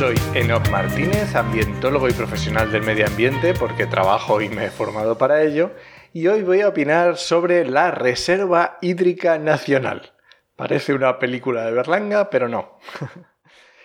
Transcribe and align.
Soy 0.00 0.14
Enoch 0.34 0.66
Martínez, 0.70 1.34
ambientólogo 1.34 2.08
y 2.08 2.14
profesional 2.14 2.72
del 2.72 2.82
medio 2.82 3.06
ambiente 3.06 3.52
porque 3.52 3.84
trabajo 3.84 4.40
y 4.40 4.48
me 4.48 4.64
he 4.64 4.70
formado 4.70 5.18
para 5.18 5.42
ello, 5.42 5.72
y 6.14 6.26
hoy 6.26 6.42
voy 6.42 6.62
a 6.62 6.68
opinar 6.68 7.18
sobre 7.18 7.66
la 7.66 7.90
Reserva 7.90 8.78
Hídrica 8.80 9.38
Nacional. 9.38 10.14
Parece 10.56 10.94
una 10.94 11.18
película 11.18 11.66
de 11.66 11.72
Berlanga, 11.72 12.30
pero 12.30 12.48
no. 12.48 12.78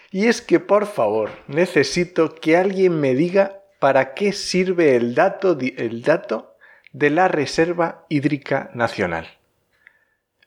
y 0.10 0.28
es 0.28 0.42
que, 0.42 0.62
por 0.62 0.86
favor, 0.86 1.32
necesito 1.50 2.34
que 2.34 2.56
alguien 2.56 2.98
me 3.02 3.14
diga 3.14 3.64
para 3.82 4.14
qué 4.14 4.32
sirve 4.32 4.96
el 4.96 5.16
dato, 5.16 5.58
el 5.60 6.02
dato 6.02 6.56
de 6.94 7.10
la 7.10 7.28
Reserva 7.28 8.06
Hídrica 8.08 8.72
Nacional. 8.74 9.28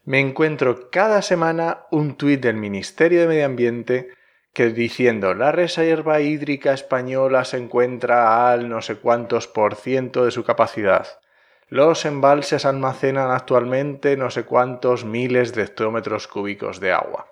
Me 0.04 0.18
encuentro 0.18 0.88
cada 0.88 1.20
semana 1.20 1.80
un 1.90 2.16
tuit 2.16 2.40
del 2.40 2.56
Ministerio 2.56 3.20
de 3.20 3.28
Medio 3.28 3.44
Ambiente 3.44 4.16
que 4.52 4.70
diciendo 4.70 5.34
la 5.34 5.52
reserva 5.52 6.20
hídrica 6.20 6.72
española 6.72 7.44
se 7.44 7.58
encuentra 7.58 8.50
al 8.50 8.68
no 8.68 8.82
sé 8.82 8.96
cuántos 8.96 9.46
por 9.46 9.74
ciento 9.74 10.24
de 10.24 10.30
su 10.30 10.44
capacidad. 10.44 11.06
Los 11.68 12.04
embalses 12.06 12.64
almacenan 12.64 13.30
actualmente 13.30 14.16
no 14.16 14.30
sé 14.30 14.44
cuántos 14.44 15.04
miles 15.04 15.54
de 15.54 15.62
hectómetros 15.62 16.26
cúbicos 16.26 16.80
de 16.80 16.92
agua. 16.92 17.26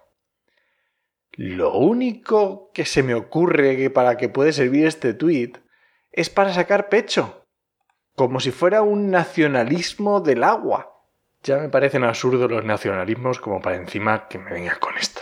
Lo 1.33 1.75
único 1.75 2.71
que 2.73 2.85
se 2.85 3.03
me 3.03 3.15
ocurre 3.15 3.77
que 3.77 3.91
para 3.91 4.17
que 4.17 4.29
puede 4.29 4.53
servir 4.53 4.87
este 4.87 5.15
tuit 5.15 5.59
es 6.13 6.31
para 6.31 6.53
sacar 6.53 6.89
pecho, 6.89 7.47
como 8.15 8.41
si 8.41 8.51
fuera 8.51 8.83
un 8.83 9.11
nacionalismo 9.11 10.21
del 10.21 10.45
agua. 10.45 10.93
Ya 11.43 11.59
me 11.59 11.69
parecen 11.69 12.05
absurdos 12.05 12.51
los 12.51 12.65
nacionalismos 12.65 13.39
como 13.41 13.61
para 13.61 13.77
encima 13.77 14.29
que 14.29 14.39
me 14.39 14.53
venga 14.53 14.77
con 14.77 14.97
esto 14.97 15.16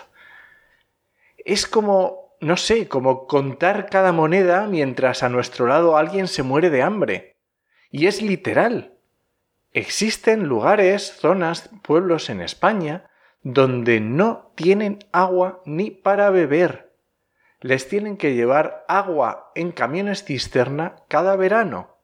es 1.45 1.67
como, 1.67 2.37
no 2.41 2.57
sé, 2.57 2.89
como 2.89 3.27
contar 3.27 3.89
cada 3.91 4.13
moneda 4.13 4.67
mientras 4.67 5.23
a 5.23 5.29
nuestro 5.29 5.67
lado 5.67 5.97
alguien 5.97 6.29
se 6.29 6.43
muere 6.43 6.71
de 6.71 6.83
hambre. 6.83 7.37
Y 7.91 8.07
es 8.07 8.23
literal. 8.23 8.95
Existen 9.73 10.45
lugares, 10.45 11.13
zonas, 11.17 11.71
pueblos 11.83 12.31
en 12.31 12.41
España 12.41 13.11
donde 13.43 14.01
no 14.01 14.53
tienen 14.55 15.01
agua 15.13 15.61
ni 15.67 15.91
para 15.91 16.31
beber. 16.31 16.93
Les 17.61 17.89
tienen 17.89 18.17
que 18.17 18.35
llevar 18.35 18.85
agua 18.89 19.51
en 19.55 19.71
camiones 19.71 20.25
cisterna 20.25 20.97
cada 21.09 21.37
verano. 21.37 21.99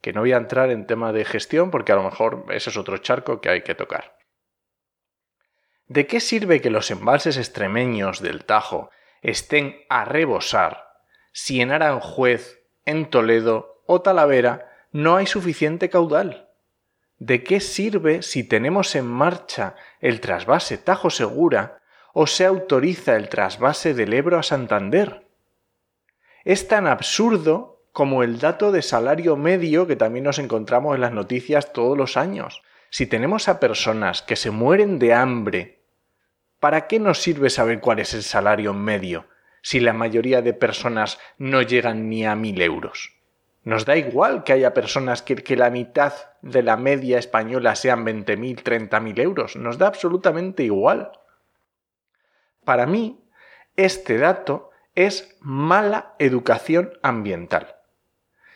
Que 0.00 0.12
no 0.12 0.20
voy 0.20 0.32
a 0.32 0.36
entrar 0.36 0.70
en 0.70 0.86
tema 0.86 1.12
de 1.12 1.24
gestión 1.24 1.70
porque 1.70 1.92
a 1.92 1.96
lo 1.96 2.04
mejor 2.04 2.46
ese 2.50 2.70
es 2.70 2.76
otro 2.76 2.98
charco 2.98 3.40
que 3.40 3.48
hay 3.48 3.62
que 3.62 3.74
tocar. 3.74 4.16
¿De 5.86 6.06
qué 6.06 6.20
sirve 6.20 6.60
que 6.60 6.70
los 6.70 6.90
embalses 6.90 7.36
extremeños 7.36 8.20
del 8.20 8.44
Tajo 8.44 8.90
estén 9.20 9.76
a 9.88 10.04
rebosar 10.04 10.88
si 11.32 11.60
en 11.60 11.72
Aranjuez, 11.72 12.60
en 12.84 13.10
Toledo 13.10 13.82
o 13.86 14.00
Talavera 14.00 14.70
no 14.92 15.16
hay 15.16 15.26
suficiente 15.26 15.90
caudal? 15.90 16.48
¿De 17.18 17.44
qué 17.44 17.60
sirve 17.60 18.22
si 18.22 18.44
tenemos 18.44 18.94
en 18.96 19.06
marcha 19.06 19.76
el 20.00 20.20
trasvase 20.20 20.78
Tajo 20.78 21.10
Segura 21.10 21.82
o 22.12 22.26
se 22.26 22.46
autoriza 22.46 23.16
el 23.16 23.28
trasvase 23.28 23.92
del 23.92 24.14
Ebro 24.14 24.38
a 24.38 24.42
Santander? 24.42 25.26
Es 26.44 26.66
tan 26.66 26.86
absurdo 26.86 27.82
como 27.92 28.22
el 28.22 28.38
dato 28.38 28.72
de 28.72 28.82
salario 28.82 29.36
medio 29.36 29.86
que 29.86 29.96
también 29.96 30.24
nos 30.24 30.38
encontramos 30.38 30.94
en 30.94 31.02
las 31.02 31.12
noticias 31.12 31.72
todos 31.72 31.96
los 31.96 32.16
años. 32.16 32.62
Si 32.94 33.08
tenemos 33.08 33.48
a 33.48 33.58
personas 33.58 34.22
que 34.22 34.36
se 34.36 34.52
mueren 34.52 35.00
de 35.00 35.14
hambre, 35.14 35.82
¿para 36.60 36.86
qué 36.86 37.00
nos 37.00 37.20
sirve 37.20 37.50
saber 37.50 37.80
cuál 37.80 37.98
es 37.98 38.14
el 38.14 38.22
salario 38.22 38.72
medio 38.72 39.26
si 39.62 39.80
la 39.80 39.92
mayoría 39.92 40.42
de 40.42 40.54
personas 40.54 41.18
no 41.36 41.60
llegan 41.60 42.08
ni 42.08 42.24
a 42.24 42.36
mil 42.36 42.62
euros? 42.62 43.10
Nos 43.64 43.84
da 43.84 43.96
igual 43.96 44.44
que 44.44 44.52
haya 44.52 44.74
personas 44.74 45.22
que, 45.22 45.34
que 45.34 45.56
la 45.56 45.70
mitad 45.70 46.12
de 46.40 46.62
la 46.62 46.76
media 46.76 47.18
española 47.18 47.74
sean 47.74 48.06
20.000, 48.06 48.62
30.000 48.62 49.18
euros. 49.18 49.56
Nos 49.56 49.76
da 49.76 49.88
absolutamente 49.88 50.62
igual. 50.62 51.10
Para 52.64 52.86
mí, 52.86 53.24
este 53.74 54.18
dato 54.18 54.70
es 54.94 55.36
mala 55.40 56.14
educación 56.20 56.92
ambiental. 57.02 57.74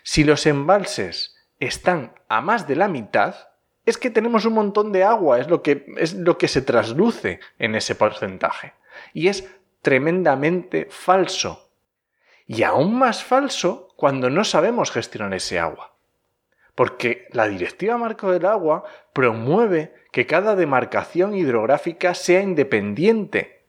Si 0.04 0.22
los 0.22 0.46
embalses 0.46 1.34
están 1.58 2.14
a 2.28 2.40
más 2.40 2.68
de 2.68 2.76
la 2.76 2.86
mitad, 2.86 3.34
es 3.88 3.96
que 3.96 4.10
tenemos 4.10 4.44
un 4.44 4.52
montón 4.52 4.92
de 4.92 5.02
agua, 5.02 5.40
es 5.40 5.48
lo 5.48 5.62
que, 5.62 5.86
es 5.96 6.12
lo 6.12 6.36
que 6.36 6.46
se 6.46 6.60
trasluce 6.60 7.40
en 7.58 7.74
ese 7.74 7.94
porcentaje. 7.94 8.74
Y 9.14 9.28
es 9.28 9.48
tremendamente 9.80 10.88
falso. 10.90 11.70
Y 12.46 12.64
aún 12.64 12.98
más 12.98 13.24
falso 13.24 13.88
cuando 13.96 14.28
no 14.28 14.44
sabemos 14.44 14.90
gestionar 14.90 15.32
ese 15.32 15.58
agua. 15.58 15.94
Porque 16.74 17.28
la 17.32 17.48
Directiva 17.48 17.96
Marco 17.96 18.30
del 18.30 18.44
Agua 18.44 18.84
promueve 19.14 19.94
que 20.12 20.26
cada 20.26 20.54
demarcación 20.54 21.34
hidrográfica 21.34 22.14
sea 22.14 22.42
independiente 22.42 23.62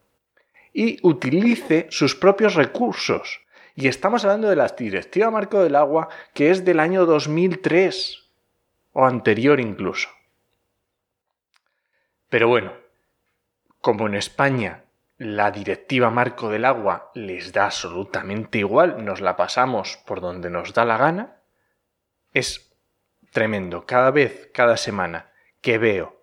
y 0.74 0.98
utilice 1.02 1.86
sus 1.88 2.14
propios 2.14 2.56
recursos. 2.56 3.40
Y 3.74 3.88
estamos 3.88 4.24
hablando 4.24 4.50
de 4.50 4.56
la 4.56 4.68
Directiva 4.68 5.30
Marco 5.30 5.62
del 5.62 5.76
Agua 5.76 6.10
que 6.34 6.50
es 6.50 6.64
del 6.66 6.78
año 6.78 7.06
2003 7.06 8.29
o 8.92 9.04
anterior 9.04 9.60
incluso. 9.60 10.08
Pero 12.28 12.48
bueno, 12.48 12.72
como 13.80 14.06
en 14.06 14.14
España 14.14 14.84
la 15.18 15.50
directiva 15.50 16.10
marco 16.10 16.48
del 16.48 16.64
agua 16.64 17.10
les 17.14 17.52
da 17.52 17.66
absolutamente 17.66 18.58
igual, 18.58 19.04
nos 19.04 19.20
la 19.20 19.36
pasamos 19.36 19.98
por 20.06 20.20
donde 20.20 20.48
nos 20.48 20.72
da 20.72 20.84
la 20.84 20.96
gana, 20.96 21.36
es 22.32 22.72
tremendo. 23.30 23.84
Cada 23.84 24.10
vez, 24.10 24.50
cada 24.54 24.76
semana 24.76 25.30
que 25.60 25.76
veo 25.76 26.22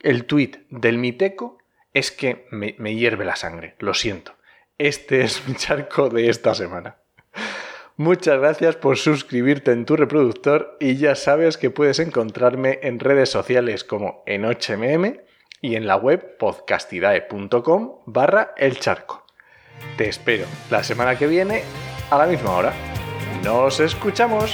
el 0.00 0.26
tuit 0.26 0.58
del 0.68 0.98
Miteco, 0.98 1.58
es 1.92 2.10
que 2.10 2.46
me, 2.50 2.74
me 2.78 2.94
hierve 2.94 3.24
la 3.24 3.36
sangre, 3.36 3.74
lo 3.78 3.92
siento. 3.94 4.34
Este 4.78 5.22
es 5.22 5.46
mi 5.46 5.54
charco 5.54 6.08
de 6.08 6.28
esta 6.28 6.54
semana. 6.54 7.01
Muchas 8.02 8.40
gracias 8.40 8.74
por 8.74 8.98
suscribirte 8.98 9.70
en 9.70 9.84
tu 9.84 9.94
reproductor 9.94 10.76
y 10.80 10.96
ya 10.96 11.14
sabes 11.14 11.56
que 11.56 11.70
puedes 11.70 12.00
encontrarme 12.00 12.80
en 12.82 12.98
redes 12.98 13.30
sociales 13.30 13.84
como 13.84 14.24
en 14.26 14.42
HMM 14.42 15.20
y 15.60 15.76
en 15.76 15.86
la 15.86 15.94
web 15.94 16.36
podcastidae.com 16.36 18.00
barra 18.06 18.54
el 18.56 18.80
charco. 18.80 19.24
Te 19.96 20.08
espero 20.08 20.46
la 20.68 20.82
semana 20.82 21.16
que 21.16 21.28
viene 21.28 21.62
a 22.10 22.18
la 22.18 22.26
misma 22.26 22.56
hora. 22.56 22.72
¡Nos 23.44 23.78
escuchamos! 23.78 24.52